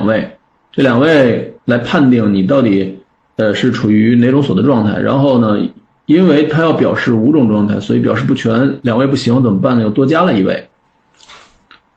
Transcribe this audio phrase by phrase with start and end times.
[0.00, 0.36] 两位，
[0.72, 2.98] 这两位来判定你到底
[3.36, 4.98] 呃是处于哪种锁的状态。
[4.98, 5.58] 然后呢，
[6.06, 9.82] 因为它要表示五种状态，所以表示不全，两位不行怎么办呢？
[9.82, 10.68] 又多加了一位。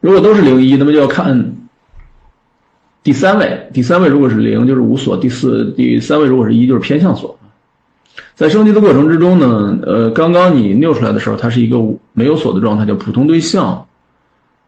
[0.02, 1.56] 如果都是零一，那么就要看
[3.04, 3.70] 第三位。
[3.74, 7.40] 第三位如果是零，就是无锁；第四、第三位如果是一，就是偏向锁。
[8.36, 11.78] 在升级的过程之中呢，呃，刚刚你拗出来的时候，它是一个
[12.12, 13.86] 没有锁的状态，叫普通对象。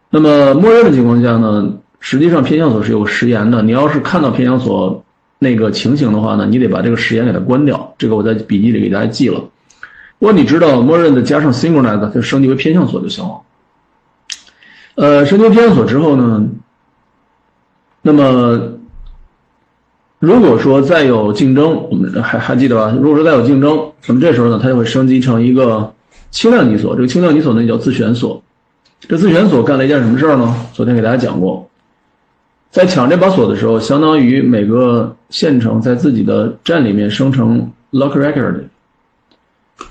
[0.10, 1.74] 那么默认的情况下呢，
[2.08, 3.64] 实际上偏向锁是有时延的。
[3.64, 5.04] 你要是看到偏向锁
[5.40, 7.96] 那个情形的话呢，你得把这个时延给它关掉。
[7.98, 9.40] 这个我在笔记里给大家记了。
[10.20, 13.42] 如果你知道默认的加上 synchronize，就升级为偏向锁就行了。
[14.94, 16.48] 呃，升级偏向锁之后呢，
[18.04, 18.74] 那么
[20.20, 22.96] 如果说再有竞争，我们还还记得吧？
[23.02, 25.92] 如果说再有竞争，那么这时候呢，它就会升级成一个
[26.30, 26.96] 轻量级锁。
[26.96, 28.44] 这个轻量级锁呢叫自选锁。
[29.00, 30.56] 这自选锁干了一件什么事儿呢？
[30.72, 31.68] 昨天给大家讲过，
[32.76, 38.64] 在抢这把锁的时候，相当于每个县城在自己的站里面生成 lock record，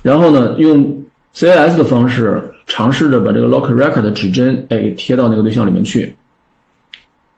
[0.02, 1.02] 然后呢，用
[1.34, 2.50] CAS 的方式。
[2.66, 6.14] 尝试着把这个 lock record 的指针哎贴到那个对象里面去，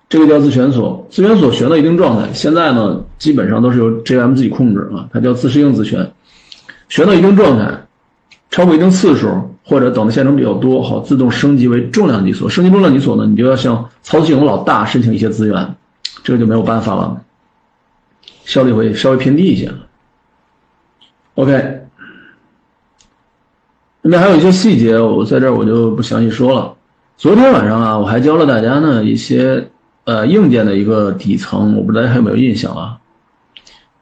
[0.08, 1.06] 这个叫自选锁。
[1.10, 6.10] 自选锁旋到一定状态，现在呢基本上都是由 JM 自己控制啊，它叫自适应自旋，
[6.88, 7.85] 旋到一定状态，
[8.50, 9.28] 超过一定次数
[9.64, 12.48] 或者等的线程比较多，好自动升级为重量级锁。
[12.48, 15.74] 升级重量级锁呢，你就要向操作系统老大申请一些资源，
[16.22, 17.20] 这个就没有办法了，
[18.44, 19.72] 效率会稍微偏低一些。
[21.34, 21.82] OK。
[24.02, 26.72] 那边还有一些细节，我在这儿我就不详细说了。
[27.16, 29.68] 昨天晚上啊，我还教了大家呢一些
[30.04, 32.98] 呃硬件的一个底层，我不知道大家还有没有印象啊？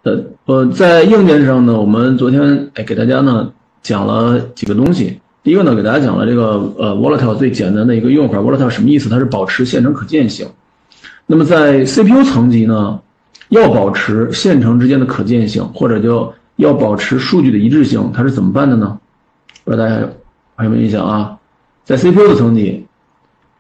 [0.03, 3.54] 呃呃，在硬件上呢，我们昨天哎给大家呢
[3.85, 5.21] 讲了几个东西。
[5.45, 9.09] 第一个呢，给大家讲了这个呃 volatile 最简单的一个用法，volatile 什么意思？
[9.11, 10.49] 它是保持线程可见性。
[11.27, 13.01] 那么在 CPU 层级呢，
[13.51, 18.99] 要保持线程之间的可见性，或者叫要保持数据的一致性，它是怎么办的呢？
[19.65, 20.09] 不知道大家
[20.57, 21.37] 还有没有印象啊？
[21.85, 22.87] 在 CPU 的层级，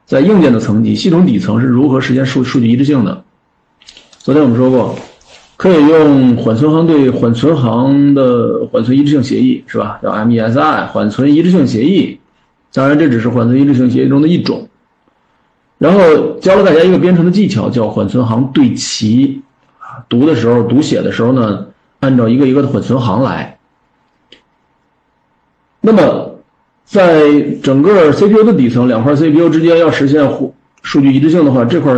[0.06, 3.22] 在硬件的层级，系统底层是如何实现数数据一致性的？
[4.18, 4.98] 昨天我们说过，
[5.56, 10.00] 可以用缓存行对缓存行的缓存一致性协议，是吧？
[10.02, 12.18] 叫 MESI 缓存一致性协议。
[12.72, 14.68] 当然，这只是缓存一致性协议中的一种。
[15.78, 16.00] 然后
[16.40, 19.42] 教了大家一个编程的技巧，叫缓存行对齐。
[19.78, 21.66] 啊，读的时候、读写的时候呢，
[22.00, 23.58] 按照一个一个的缓存行来。
[25.80, 26.34] 那么，
[26.84, 31.94] 在整个 CPU 的底层，两块 CPU 之间要实现互数据一致性的话，这块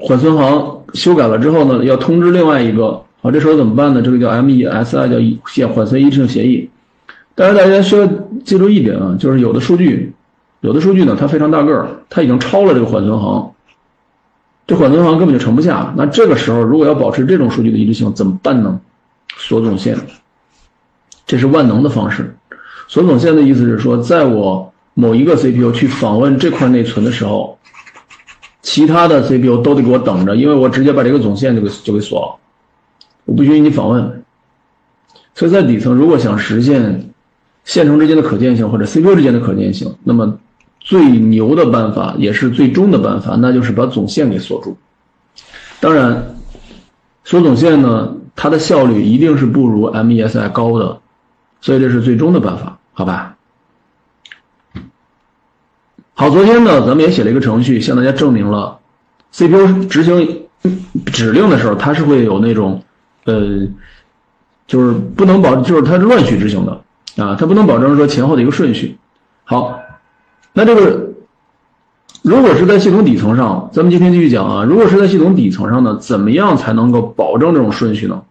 [0.00, 4.00] 缓存行修改了之后呢，要通知另外一个，好，这时候怎么办呢？
[4.00, 6.70] 这个叫 MESI，叫协缓存一致性协议。
[7.34, 8.06] 但是大家需要
[8.44, 10.12] 记住一点啊，就是有的数据，
[10.60, 13.52] 有的数据呢，它非常大个儿，它已经超了这个缓存行，
[14.66, 15.92] 这缓存行根本就盛不下。
[15.96, 18.80] 那这个时候，如果要保持这种数据的一致性，怎么办呢？
[19.36, 19.96] 锁总线。
[21.26, 22.34] 这是万能的方式。
[22.88, 27.58] 锁总线的意思是说，在我某一个 CPU 去访问这块内存的时候，
[28.62, 32.36] 其他的 CPU 都得给我等着，因为我直接把这个总线就给就给锁了，
[33.24, 34.22] 我不允许你访问。
[35.34, 37.10] 所以在底层，如果想实现
[37.64, 40.38] 线程之间的可见性或者 CPU 之间的可见性，那么
[40.80, 44.76] 最牛的办法也是最终的办法，那就是把总线给锁住。
[45.80, 46.36] 当然，
[47.24, 50.98] 锁总线呢，它的效率一定是不如 MESI 高的。
[51.62, 53.36] 所以这是最终的办法，好吧？
[56.20, 58.78] 好，昨天呢，咱们也写了一个程序，向大家证明了
[59.32, 60.42] CPU 执行
[61.06, 62.82] 指令的时候，它是会有那种，
[63.24, 63.66] 呃，
[64.66, 66.72] 就是不能保，就是它是乱序执行的
[67.24, 68.98] 啊，它不能保证说前后的一个顺序。
[69.44, 69.80] 好，
[70.52, 71.08] 那这个
[72.20, 78.22] 如果是在系统底层上，咱们今天继续讲啊，如果是在系统底层上呢，怎么样才能够保证这种顺序呢？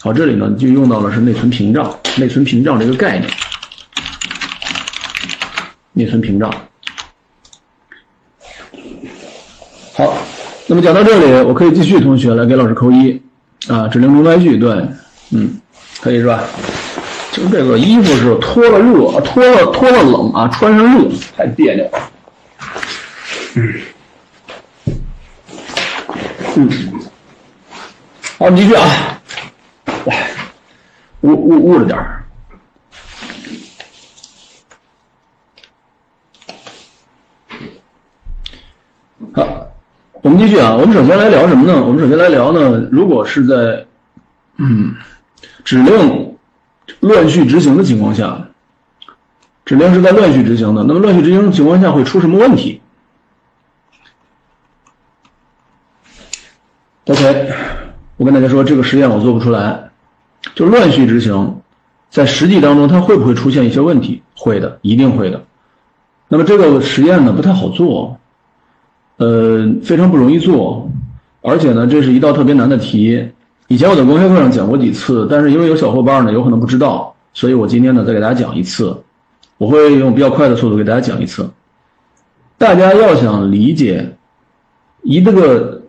[0.00, 3.30] 好，这里呢就用到了是内存屏障，内存屏障这个概念。
[5.92, 6.50] 内存屏障。
[10.70, 13.20] 那么讲到这里，我可以继续，同学来给老师扣一
[13.68, 14.70] 啊，指令中断句，对，
[15.30, 15.58] 嗯，
[16.02, 16.44] 可以是吧？
[17.32, 21.90] 就这个衣服是脱了热，脱了脱了冷啊，穿上热太别扭。
[23.54, 23.80] 嗯，
[26.56, 26.70] 嗯，
[28.38, 28.84] 好，我们继续啊。
[30.04, 30.30] 来，
[31.22, 32.24] 捂捂捂着点儿。
[39.34, 39.67] 好，
[40.28, 40.76] 我们继续啊。
[40.76, 41.82] 我们首先来聊什么呢？
[41.82, 43.86] 我们首先来聊呢，如果是在
[44.58, 44.94] 嗯
[45.64, 46.36] 指令
[47.00, 48.46] 乱序执行的情况下，
[49.64, 52.82] 指令是在乱序执行的，那么乱序执行情况下会出什么问题
[57.06, 57.50] ？OK，
[58.18, 59.88] 我跟大家说，这个实验我做不出来，
[60.54, 61.62] 就乱序执行，
[62.10, 64.22] 在实际当中它会不会出现一些问题？
[64.36, 65.42] 会的，一定会的。
[66.28, 68.20] 那么这个实验呢不太好做，
[69.18, 70.90] 呃，非常不容易做，
[71.42, 73.28] 而且呢这是一道特别难的题。
[73.68, 78.96] 以前我在公开课上讲过几次，但是因为有小伙伴呢有可能不知道，所以我今天呢再给大家讲一次。
[79.58, 81.50] 我会用比较快的速度给大家讲一次。
[82.56, 84.16] 大家要想理解
[85.02, 85.82] 一这个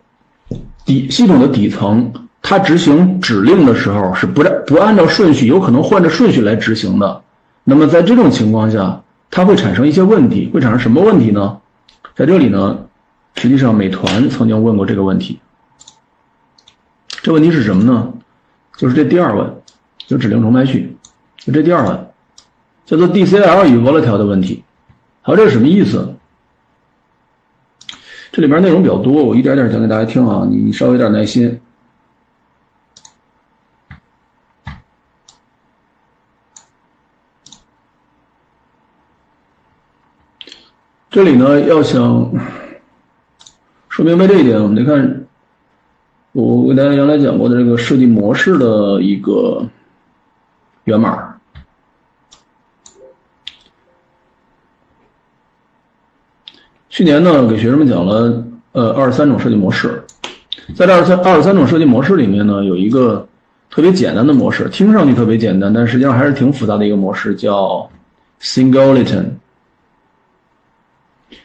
[0.84, 2.12] 底系统的底层，
[2.42, 7.22] 它执行指令的时候是不不按照顺序，有可能换着顺序来执行的。
[7.62, 9.00] 那么在这种情况下，
[9.30, 11.58] 它会产生一些问题，会产生什么问题呢？
[12.16, 12.76] 在这里呢，
[13.36, 15.40] 实际上美团曾经问过这个问题。
[17.22, 18.12] 这问题是什么呢？
[18.76, 19.62] 就是这第二问，
[19.98, 20.96] 就指令重排序，
[21.36, 22.10] 就这第二问，
[22.86, 24.64] 叫做 DCL 与 volatile 的问题。
[25.20, 26.14] 好，这是什么意思？
[28.32, 31.60] 这里边内容比较多，我一点点讲给大家听啊，你稍微有点耐心。
[41.10, 42.32] 这里呢，要想
[44.00, 45.26] 说明白这一点，我们得看
[46.32, 49.68] 我给大家原来讲过的这个设计模式的一个
[50.84, 51.34] 源码。
[56.88, 58.42] 去年呢，给学生们讲了
[58.72, 60.02] 呃二十三种设计模式，
[60.74, 63.28] 在这二十三二十三种设计模式里面呢，有一个
[63.68, 67.90] 特别简单的模式，听上去特别简单，但实际上还是挺复杂的一个模式，叫
[68.40, 69.26] Singleton。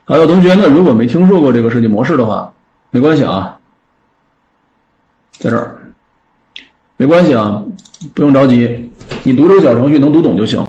[0.06, 2.54] 好，有同学呢，如果没听说过这个设计模式的话，
[2.92, 3.60] 没关系啊，
[5.32, 5.94] 在这儿，
[6.98, 7.64] 没关系啊，
[8.14, 8.92] 不用着急，
[9.24, 10.66] 你读这个小程序能读懂就行。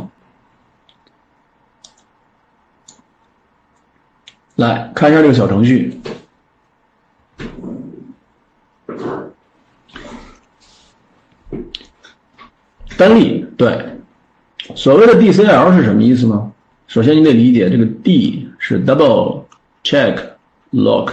[4.57, 6.01] 来看一下这个小程序，
[12.97, 13.99] 单例对，
[14.75, 16.53] 所谓的 DCL 是什么意思呢？
[16.87, 19.45] 首先你得理解这个 D 是 double
[19.85, 20.19] check
[20.73, 21.13] lock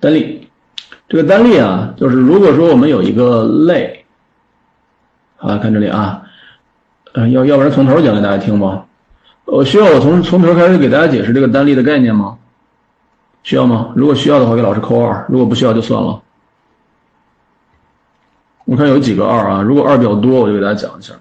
[0.00, 0.48] 单例，
[1.06, 4.06] 这个单例啊，就是如果说我们有一个类，
[5.36, 6.22] 好看这里啊，
[7.12, 8.86] 呃，要要不然从头讲给大家听吧。
[9.44, 12.38] 我需要我从从头开始给大家解释这个单例的概念吗？
[13.42, 13.92] 需要吗？
[13.94, 16.22] 如果需要的话，给老师扣二；如果不需要就算了。
[18.64, 21.12] 我看有几个二啊，如果二比较多，我就给大家讲一下。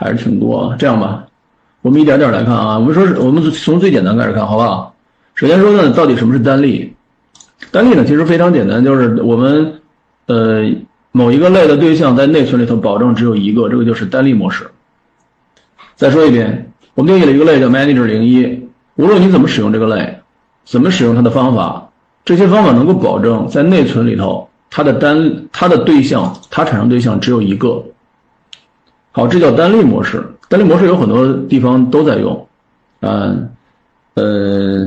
[0.00, 1.26] 还是挺多啊，这样吧，
[1.82, 2.78] 我们一点点来看啊。
[2.78, 4.94] 我们说是我们从最简单开始看，好不好？
[5.34, 6.94] 首先说呢，到底什么是单例？
[7.70, 9.74] 单例呢，其实非常简单，就是我们
[10.24, 10.70] 呃
[11.12, 14.70] 某一个类的对象在内存里头保证只有一个，这个就是单例模式。
[15.96, 20.18] 再说一遍，我们定义了一个类叫 manager 零一，无论你怎么使用这个类，
[20.64, 21.90] 怎么使用它的方法，
[22.24, 27.84] 这些方法能够保证在内存里头它的单它的对象它产生对象只有一个。
[29.12, 30.24] 好，这叫单例模式。
[30.48, 32.46] 单例模式有很多地方都在用，
[33.00, 33.34] 啊，
[34.14, 34.86] 呃，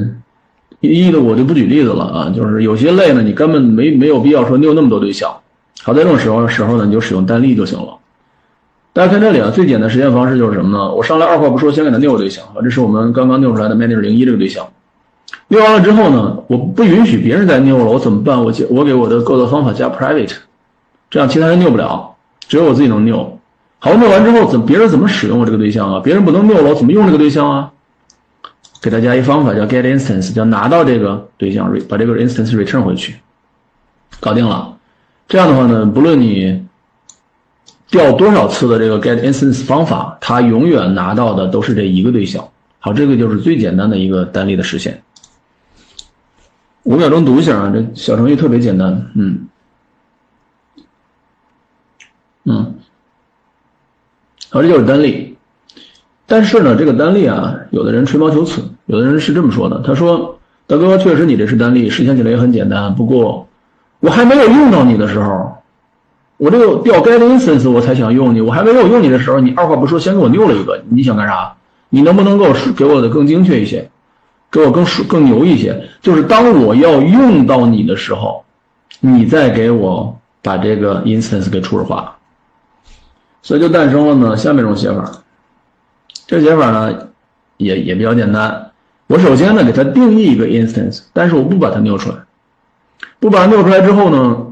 [0.79, 2.33] 一一的我就不举例子了啊。
[2.35, 5.29] 就是有些类呢，你根本没没有必要说你有那么多对象。
[5.83, 7.97] 好，在这种时候时候呢，你就使用单例就行了。
[8.93, 10.93] 大家看这里啊，最简单实现方式就是什么呢？
[10.93, 14.65] 我上来二话不说，先给它拗个对象啊，这是我们刚刚拗出来的 manager 零一这个对象。
[15.49, 18.43] 拗完了之后呢，我不允许别人再拗了，我怎么办？
[18.43, 20.35] 我我给我的构造方法加 private，
[21.09, 22.15] 这样其他人拗不了，
[22.47, 23.39] 只有我自己能拗。
[23.83, 25.99] 好，弄完之后怎别人怎么使用我这个对象啊？
[25.99, 27.69] 别人不能用了，我怎么用这个对象啊？
[28.81, 33.17] 给大家一方法叫 get instance，叫拿到这个对象，把这个 instance return 回去，
[34.21, 34.77] 搞定了。
[35.27, 36.65] 这样的话呢，不论你
[37.89, 42.47] 调多少次的这个 get instance 方法，它永远拿到的都是这一个对象。
[42.79, 45.03] 好，这个就是最简单的一个单例的实现。
[46.83, 49.45] 五秒钟读一下啊，这小程序特别简单，嗯，
[52.45, 52.72] 嗯。
[54.53, 55.35] 好，这就是单例，
[56.27, 62.93] 但是呢，这个单例啊，有的人吹毛求疵，有的人是这么说的，他说：“大哥，确实你这是单例，实现起来也很简单。
[62.93, 63.47] 不过，
[63.99, 65.57] 我还没有用到你的时候，
[66.37, 71.55] 我这个调 get instance 我才想用你，我还没有用你的时候，你二话不说先给我拗了一个，你想干啥？
[71.89, 72.45] 你能不能够
[72.77, 73.89] 给我的更精确一些，
[74.51, 75.89] 给我更更牛一些？
[75.99, 78.43] 就是当我要用到你的时候，
[78.99, 82.15] 你再给我把这个 instance 给初始化。”
[83.43, 85.11] 所以就诞生了呢下面这种写法，
[86.25, 87.09] 这写法呢
[87.57, 88.71] 也也比较简单。
[89.07, 92.15] 我首先呢给它定义一个 instance，但是我不把它拗出来，
[93.19, 94.47] 不把它拗出来之后呢，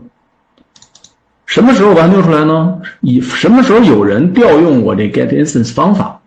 [1.45, 2.81] 什么时候把它拗出来呢？
[2.99, 6.19] 以什么时候有人调用我这 get instance 方法？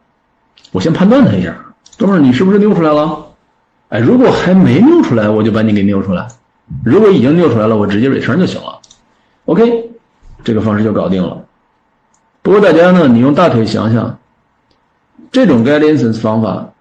[0.72, 1.54] 我先判断它一下，
[1.98, 3.26] 哥们儿你是不是拗出来了？
[3.90, 6.26] 哎，如果还没拗出来，我就把你给拗出来；
[6.82, 8.80] 如果已经拗出来了，我直接 return 就行了。
[9.44, 9.90] OK，
[10.42, 11.43] 这个方式就搞定了。
[12.44, 14.18] 不过大家呢，你用大腿想想，
[15.32, 16.74] 这种 get instance 方法，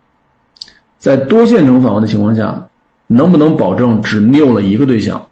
[0.99, 2.67] 在多线程访问的情况下，
[3.07, 5.29] 能不能保证只 new 了一个对象？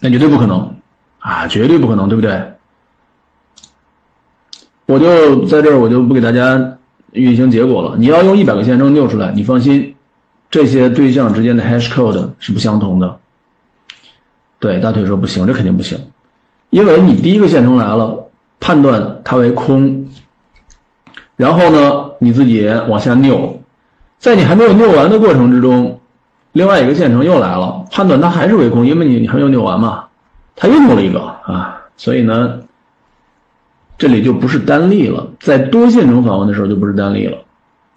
[0.00, 0.74] 那绝对不可能
[1.18, 2.54] 啊，绝对不可能，对不对？
[4.86, 6.78] 我就在这儿，我就不给大家
[7.12, 7.94] 运行结果了。
[7.98, 9.94] 你要用一百个线程 new 出来，你放心，
[10.50, 13.18] 这些对象之间的 hash code 是不相同的。
[14.58, 16.00] 对，大腿说不行，这肯定不行，
[16.70, 18.28] 因为你第一个线程来了，
[18.60, 20.08] 判断它为空，
[21.36, 23.60] 然后呢，你自己往下拗，
[24.18, 26.00] 在你还没有拗完的过程之中，
[26.52, 30.04] 另外一个线程又来了，判断它还是为空，因为你你还没有拗完嘛，
[30.56, 32.60] 它又扭了一个啊，所以呢，
[33.96, 37.38] 这里就不是单例了，在多线程访问的时候就不是单例了。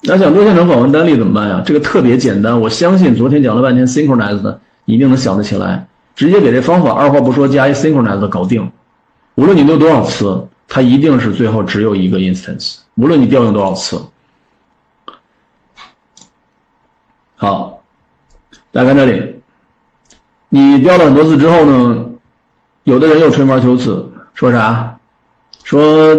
[0.04, 1.62] 那想多线程访问单例怎么办呀？
[1.66, 5.88] 这个特别简单，我相信昨天讲了半天 synchronize 的，一定能想得起来。
[6.16, 8.72] 直接给这方法二话不说加一 synchronize 搞定，
[9.36, 12.80] 无论你溜多少次，它一定是最后只有一个 instance。
[12.96, 14.02] 无论你调用多少次，
[17.38, 17.82] 好，
[18.72, 19.36] 大家看这里，
[20.50, 22.06] 你调了很多次之后呢，
[22.84, 24.98] 有的人又吹毛求疵，说啥？
[25.64, 26.16] 说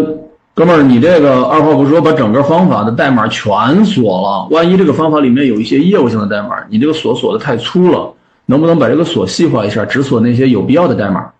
[0.54, 8.14] 哥们儿，你这个二话不说把整个方法的代码全锁了，万一这个方法里面有一些业务性的代码，你这个锁锁的太粗了。
[8.52, 11.32] 能不能把这个锁细化一下，只锁那些有必要的代码？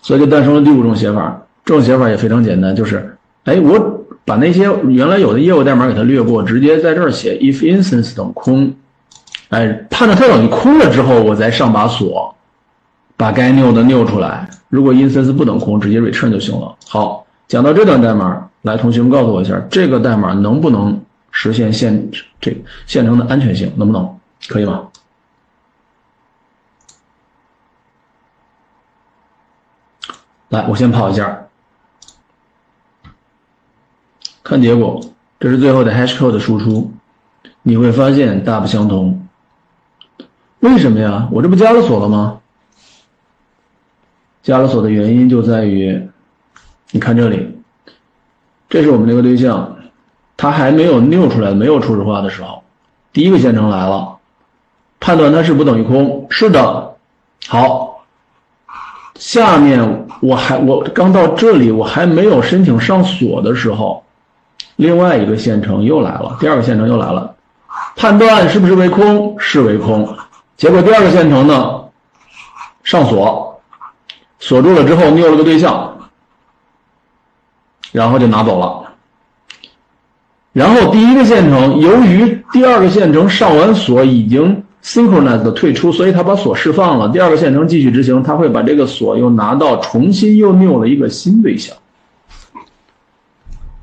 [0.00, 1.42] 所以就诞生了第五种写法。
[1.64, 8.72] 这种写法也非常简单，就是，哎，我把那些原来有的业务代码给它略过，直接在这儿写 if instance 等空，
[9.48, 12.32] 哎，判断它等于空了之后，我再上把锁，
[13.16, 14.48] 把该 new 的 new 出来。
[14.68, 16.76] 如果 instance 不等空，直接 return 就行了。
[16.86, 21.00] 好，讲到这段代码，来，同学们告诉我一下，这个代码能不能
[21.32, 22.08] 实现现
[22.40, 23.72] 这现成的安全性？
[23.74, 24.08] 能不能？
[24.48, 24.88] 可以吗？
[30.48, 31.46] 来，我先跑一下，
[34.44, 35.00] 看结果。
[35.38, 36.90] 这是最后的 hash code 的输出，
[37.62, 39.28] 你会发现大不相同。
[40.60, 41.28] 为什么呀？
[41.30, 42.40] 我这不加了锁了吗？
[44.42, 46.08] 加了锁的原因就在于，
[46.92, 47.60] 你看这里，
[48.68, 49.76] 这是我们这个对象，
[50.36, 52.62] 它还没有 new 出来，没有初始化的时候，
[53.12, 54.15] 第一个线程来了。
[54.98, 56.94] 判断它是不等于空，是的。
[57.48, 58.04] 好，
[59.14, 64.02] 下面我还我刚到这里，我还没有申请上锁的时候，
[64.74, 67.36] 另外一个线程又来了，第二个线程又来了，
[67.94, 70.16] 判断是不是为空，是为空。
[70.56, 71.84] 结果第二个线程呢，
[72.82, 73.60] 上锁，
[74.40, 76.08] 锁住了之后拗了个对象，
[77.92, 78.92] 然后就拿走了。
[80.52, 84.64] 然后第一个线程由于第二个线程上完锁已经。
[84.86, 87.08] Synchronize 的退出，所以他把锁释放了。
[87.08, 91.76] 第二个线程继续执行，他会把这个锁又拿到，重新又 new 了一个新对象。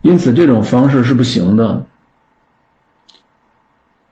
[0.02, 1.86] 因此这种方式是不行的。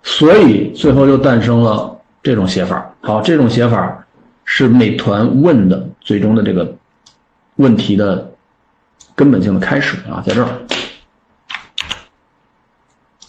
[0.03, 2.93] 所以最后又诞生了这种写法。
[2.99, 4.05] 好，这种写法
[4.43, 6.75] 是美团问的最终的这个
[7.55, 8.33] 问题的
[9.15, 10.49] 根本性的开始啊，在这儿，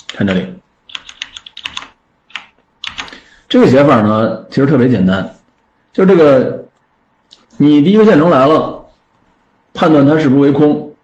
[0.09, 0.62] 看这里。
[3.52, 5.30] 这个写法呢，其实特别简单，
[5.92, 6.64] 就这个，
[7.59, 8.87] 你第一个线程来了，
[9.75, 10.94] 判断它是不是为空，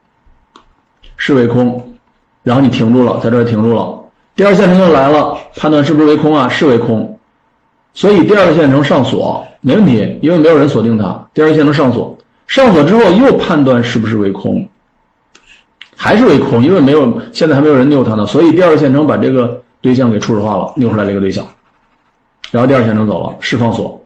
[1.18, 1.98] 是为空，
[2.42, 4.00] 然后你停住了，在这儿停住了。
[4.34, 7.18] 第二线程又来了，判断是不是为空啊，是为空，
[7.92, 11.28] 所以第二个线程上锁没问题，因为没有人锁定它。
[11.34, 14.66] 第二个线程上锁，上锁之后又判断是不是为空，
[15.94, 21.46] 还是为空，因为没有现在还没有人拗它呢，所以第二个线程把这个对象给初始化了，拗出来了一个对象。
[22.50, 24.04] 然后第二线程走了，释放锁，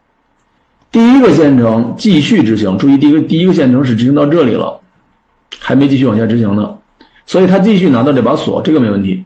[0.91, 2.77] 第一个线程继续执行。
[2.77, 4.81] 注意，第一个第一个线程是执行到这里了，
[5.59, 6.77] 还没继续往下执行呢，
[7.25, 9.23] 所以他继续拿到这把锁，这个没问题。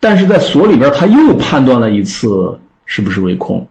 [0.00, 3.66] 但是在锁里边，他又判断了一次是不是为空，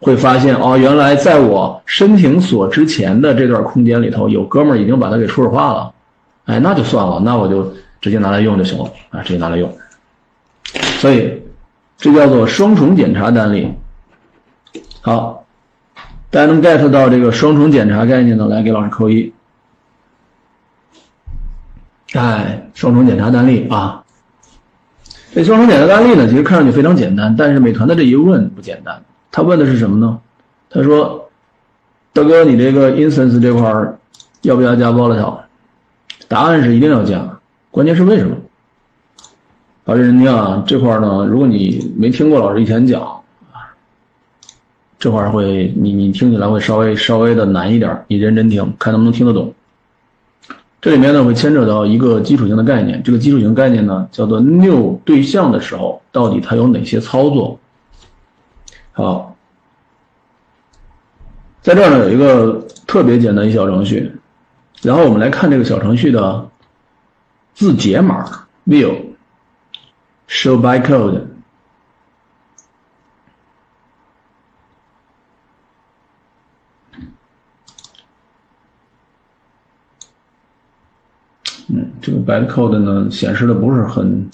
[0.00, 5.92] 会发现哦，原来在我申请锁之前的这段空间里头，有哥们儿已经把它给初始化了。
[6.46, 9.72] 哎，那就算了，那我就直接拿来用就行了啊，直接拿来用。
[10.98, 11.42] 所以
[11.96, 13.72] 这叫做双重检查单例。
[15.06, 15.44] 好，
[16.30, 19.34] 大家能 get 到这个双重检查概念的，来给老师扣一。
[22.14, 24.02] 哎，双重检查单例啊，
[25.34, 29.02] 这双重检查单例呢，其实看上去非常简单，但是美团的这一问不简单。
[29.30, 30.18] 他问的是什么呢？
[30.70, 31.28] 他说
[32.14, 33.98] ：“大哥，你这个 instance 这块儿
[34.40, 35.40] 要不要加 volatile？”
[36.28, 37.38] 答案是一定要加，
[37.70, 38.34] 关键是为什么？
[39.84, 43.20] 好，认真听啊，这块呢，如果你没听过老师以前讲，
[45.04, 49.52] 这块会你你听起来会稍微稍微的难一点，你认真听，看能不能听得懂。
[50.80, 57.60] 这里面呢会牵扯到一个基础性的概念，这个基础性概念呢叫做 new 对象的时候，到底它有哪些操作？
[58.92, 59.36] 好，
[61.60, 64.10] 在这儿呢有一个特别简单一小程序，
[64.80, 66.48] 然后我们来看这个小程序的
[67.52, 68.94] 字节码 view。
[70.26, 71.20] Show by code，
[81.68, 84.28] 嗯，这个 by code 呢显示的不是很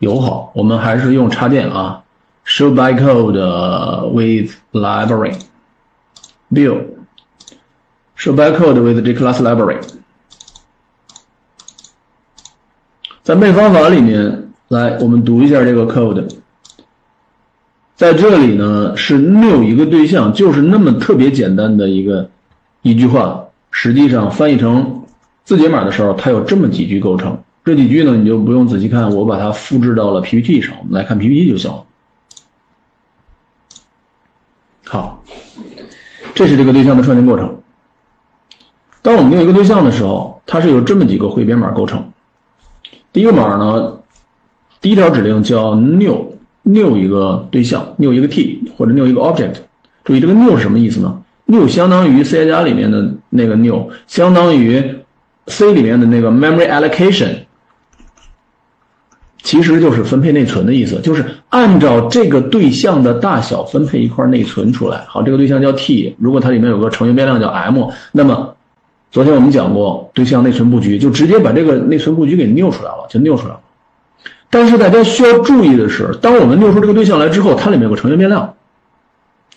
[0.00, 2.02] 友好，我们还是用插件啊。
[2.44, 3.38] Show by code
[4.10, 5.38] with library
[6.50, 6.80] view。
[8.16, 9.78] Show by code with the class library。
[13.22, 14.40] 在背方法里面。
[14.68, 16.26] 来，我们读一下这个 code，
[17.94, 22.30] 在这里呢是 new 一个对象，就是那么特别简单的一个
[22.80, 25.04] 一句话，实际上翻译成
[25.44, 27.38] 字节码的时候，它有这么几句构成。
[27.64, 31.84] 这几句呢，你就不用仔细看，我把它复制到了 PPT 上，我们来看 PPT 就行了。
[34.84, 35.22] 好，
[36.34, 37.60] 这是这个对象的创建过程。
[39.02, 42.10] 当我们有一个对象的时候，它是由这么几个汇编码构成。
[43.12, 43.98] 第一个码呢。
[44.80, 49.54] 第一条指令叫 new new 一个对象，new 一个 t 或者 new 一个 object。
[50.04, 54.96] 注意这个 new 是什么意思呢？new 相当于 C 加里面的那个 new，相当于
[55.46, 57.44] C 里面的那个 memory allocation，
[59.42, 65.04] 其实就是分配内存的意思，就是按照这个对象的大小分配一块内存出来。
[65.06, 68.56] 好，这个对象叫 t，如果它里面有个成员变量叫 m，那么
[69.10, 73.60] 昨天我们讲过对象内存布局，就直接把这个内存布局给 new 出来了，就 new 出来了。
[74.50, 78.54] 但是大家需要注意的是，当我们 new 出这个对象来之后，它里面有个成员变量，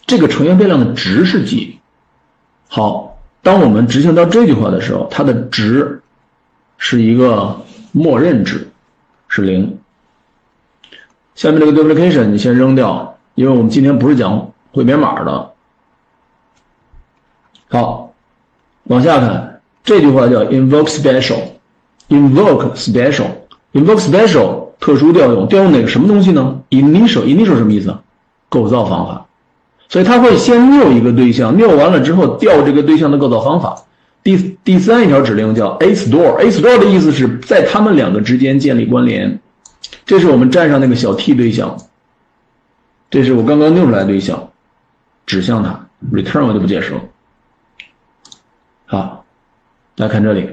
[0.05, 1.79] 这个成员变量的值是几？
[2.67, 6.01] 好，当我们执行到这句话的时候，它的值
[6.77, 8.67] 是一个默认值，
[9.27, 9.79] 是零。
[11.35, 15.51] 下面这个 duplication 你先扔掉，因为我们今天不是讲汇编码的。
[17.69, 18.13] 好，
[18.85, 24.67] 往下看，这句话叫 invoke special，invoke special，invoke special。
[24.79, 27.97] 特殊调用，调用哪个什么东西呢？initial，initial 什么意思？
[28.49, 29.26] 构造方法。
[29.89, 33.83] 所以它会先 new 一个对象，new 完了之后调这个对象的构造方法。
[34.23, 39.39] 第第三一条指令叫 a store，a store 的意思是在它们两个之间建立关联。
[40.05, 41.77] 这是我们站上那个小 t 对象，
[43.09, 44.49] 这是我刚刚 new 出来的对象，
[45.25, 45.87] 指向它。
[46.11, 47.01] return 我就不解释了。
[48.85, 49.25] 好，
[49.95, 50.49] 来看这里，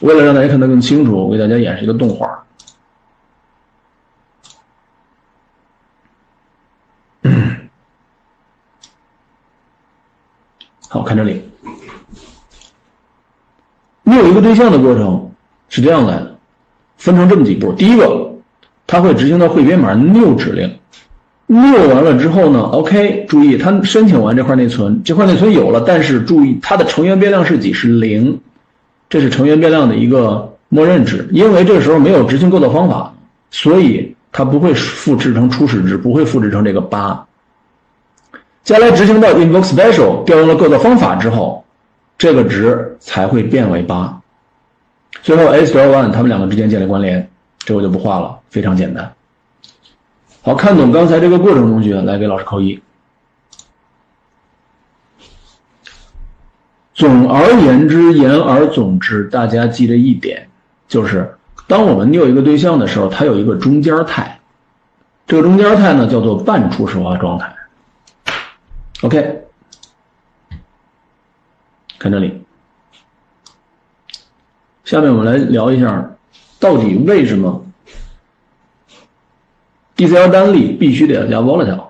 [0.00, 2.44] 为了让大家看得更清楚，我给大家演示一个动画。
[10.88, 11.40] 好看这里
[14.02, 15.30] ，new 一个对象的过程
[15.70, 16.36] 是这样来的，
[16.98, 17.72] 分成这么几步。
[17.72, 18.30] 第一个，
[18.86, 20.78] 它会执行到汇编码 new 指令
[21.46, 27.72] ，new 完了之后呢，OK，注意它申请完这块内存，这块内存有了，但是注意它的成员变量是几？
[27.72, 28.38] 是零，
[29.08, 33.14] 这是成员变量的一个默认值，因为这个时候没有执行构造方法，
[33.50, 37.24] 所以它不会复制成初始值，不会复制成这个八。
[38.68, 41.64] 将来执行到 invoke special 调用了构造方法之后，
[42.18, 44.20] 这个值才会变为八。
[45.22, 49.10] 最后 a star one 它们两个之间建立关联，这我就不画了，非常简单。
[50.42, 52.78] 好看懂刚才这个过程，同学来给老师扣一。
[56.92, 60.46] 总而言之，言而总之，大家记得一点，
[60.86, 64.38] 就是当我们 new 一个对象的时候，它有一个中间态，
[65.26, 67.54] 这个中间态呢叫做半初始化状态。
[69.08, 69.42] OK，
[71.98, 72.44] 看这里。
[74.84, 76.10] 下面我们来聊一下，
[76.60, 77.64] 到底为什么
[79.96, 81.84] DCL 单例必须得要加 volatile？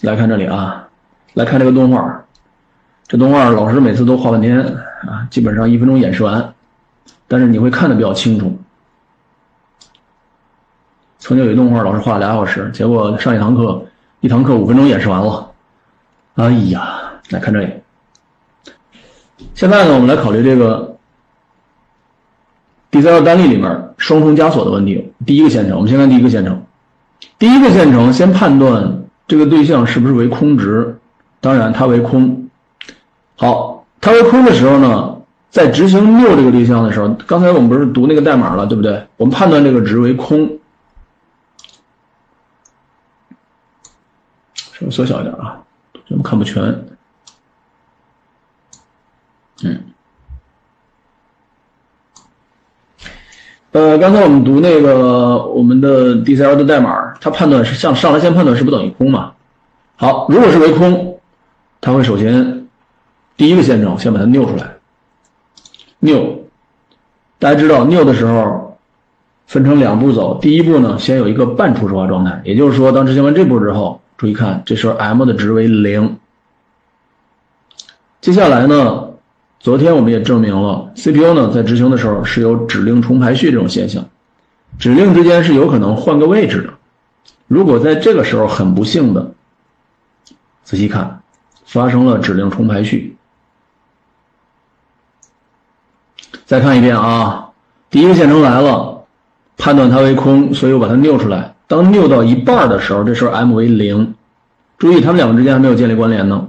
[0.00, 0.88] 来看这里啊，
[1.34, 2.24] 来看这个动画。
[3.06, 4.58] 这动画老师每次都画半天
[5.06, 6.54] 啊，基本上一分钟演示完，
[7.28, 8.58] 但是你会看的比较清楚。
[11.18, 13.84] 曾经有一动画，老师画了俩小时，结果上一堂课，
[14.20, 15.48] 一堂课五分钟演示完了。
[16.40, 17.70] 哎呀，来看这里。
[19.54, 20.96] 现在呢，我们来考虑这个
[22.90, 25.12] 第三个单例里面双重枷锁的问题。
[25.26, 26.64] 第一个线程，我们先看第一个线程。
[27.38, 30.98] 第一个线程先判断这个对象是不是为空值，
[31.42, 32.48] 当然它为空。
[33.36, 39.06] 好，它为空的时候呢，在执行六这个对象的时候，刚才我们不是读那个代码了，对不对？
[39.18, 40.58] 我们判断这个值为空。
[44.54, 45.60] 稍微缩小一点啊。
[46.10, 46.62] 咱们看不全。
[49.62, 49.80] 嗯，
[53.70, 59.34] 呃，刚才我们读那个我们的 DCL 的代码，它判断是向上来线判断是不等于空嘛？
[59.94, 61.20] 好，如果是为空，
[61.80, 62.66] 它会首先
[63.36, 64.78] 第一个线程先把它 new 出来。
[66.00, 66.40] new，，
[67.38, 68.78] 大家知道 new 的时候
[69.46, 76.18] 分成两步走，第一步呢先有一个半初始化状态，也就是说当执行完这步之后，注意看这时候 m 的值为零。
[78.20, 79.08] 接下来呢？
[79.58, 84.04] 昨天我们也证明了，CPU 呢在执行的时候是有指令重排序这种现象，
[84.78, 86.74] 指令之间是有可能换个位置的。
[87.46, 89.32] 如果在这个时候很不幸的，
[90.64, 91.22] 仔细看，
[91.64, 93.16] 发生了指令重排序。
[96.44, 97.52] 再看一遍啊，
[97.88, 99.06] 第一个线程来了，
[99.56, 101.54] 判断它为空，所以我把它拗出来。
[101.70, 104.14] 当拗到一半的时候，这时候 m 为零，
[104.76, 106.48] 注意它们两个之间还没有建立关联呢。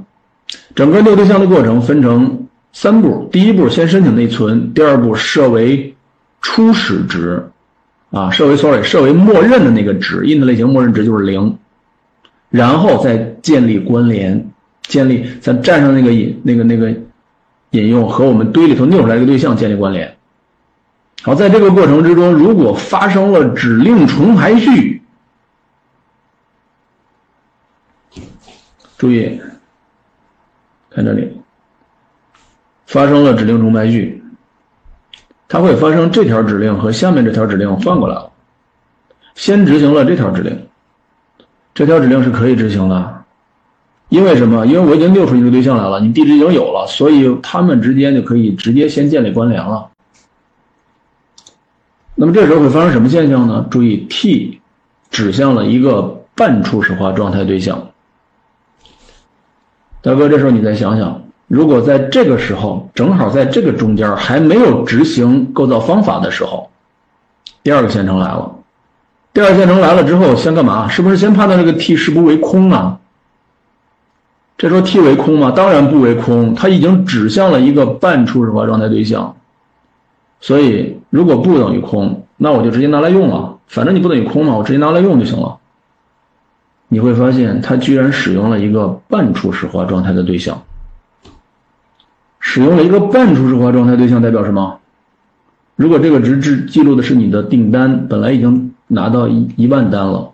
[0.73, 2.39] 整个拗对象的过程分成。
[2.73, 5.93] 三步，第一步先申请内存，第二步设为
[6.39, 7.49] 初始值，
[8.11, 11.57] 啊，设为 sorry，设为默认的那个值，int 类型默认值就是零，
[12.49, 14.49] 然后再建立关联，
[14.83, 16.93] 建立再站上那个引那个那个
[17.71, 20.15] 引用和我们堆里头拗出来一个对象建立关联。
[21.23, 25.00] 好，在这个过程之中，如果发生了指令重排序，
[29.01, 29.41] 注意
[30.91, 31.41] 看这里。
[32.85, 34.23] 发生了指令重排序，
[35.47, 38.29] 它会发生这条指令和下面这条指令换过来了。
[39.33, 40.67] 先执行了这条指令，
[41.73, 43.23] 这条指令是可以执行的，
[44.09, 44.67] 因为什么？
[44.67, 49.89] 因为我已经溜出一个对象来了，你地址已经有了，所以它们之间就可以直接先建立关联了。
[52.13, 53.65] 那么这时候会发生什么现象呢？
[53.71, 54.61] 注意，T
[55.09, 57.90] 指向了一个半初始化状态对象。
[60.01, 61.21] 大哥，这时候你再想想。
[61.47, 66.69] 如果在这个时候，正好在这个中间还没有执行构造方法的时候，
[67.61, 68.55] 第二个线程来了。
[69.33, 70.87] 第二个线程来了之后，先干嘛？
[70.87, 72.99] 是不是先判断这个 T 是不为空啊？
[74.57, 75.51] 这时候 T 为空吗？
[75.51, 79.35] 当然不为空，它已经指向了一个半初始化状态对象。
[80.39, 83.57] 所以如果不等于空，那我就直接拿来用了。
[83.67, 85.57] 反正你不等于空嘛，我直接拿来用就行了。
[86.93, 90.61] 你会发现，它居然使用了一个半初始化状态的对象。
[92.41, 94.77] 使用了一个半初始化状态对象代表什么？
[95.77, 100.33] 如果这个值记记录的是你的订单，本来已经拿到一一万单了，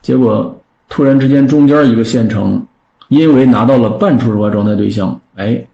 [0.00, 2.64] 结果突然之间中间一个线程，
[3.08, 5.66] 因为拿到了半初始化状态对象，哎，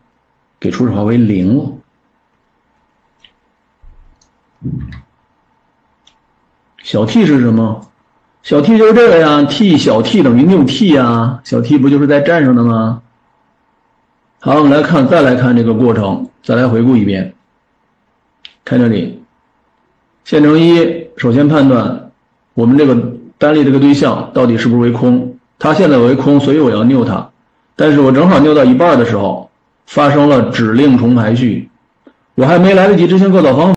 [0.58, 1.72] 给初始化为零了。
[6.82, 7.86] 小 t 是什么？
[8.44, 13.00] 小 t 就是这个呀，t 小 t 等于六 t 呀，小 t 不就是在站上的吗？
[14.38, 17.32] 好，我们来看，再来看这个过程，再来回顾一遍。
[18.62, 19.22] 看这里，
[20.24, 22.10] 线程一首先判断
[22.52, 27.30] 我们这个单例这个对象到底是不是为空，它现在为空，所以我要拗它。
[27.76, 29.50] 但是我正好拗到一半的时候，
[29.86, 31.70] 发生了指令重排序，
[32.34, 33.72] 我还没来得及执行构造方。